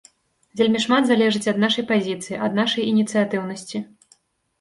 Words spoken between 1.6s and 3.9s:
нашай пазіцыі, ад нашай ініцыятыўнасці.